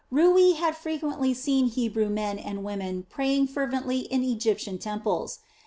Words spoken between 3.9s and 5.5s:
in Egyptian temples.